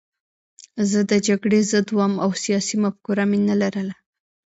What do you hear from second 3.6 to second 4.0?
لرله